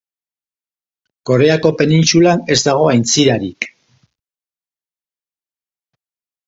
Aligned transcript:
Koreako 1.29 1.71
penintsulan 1.81 2.41
ez 2.55 2.57
dago 2.71 2.89
aintzirarik. 2.95 3.71